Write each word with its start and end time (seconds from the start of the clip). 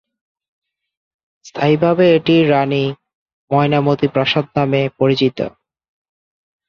স্থানীয়ভাবে 1.45 2.05
এটি 2.17 2.35
রানী 2.51 2.83
‘ময়নামতি 3.51 4.07
প্রাসাদ’ 4.13 4.45
নামে 4.55 4.81
পরিচিত। 4.99 5.37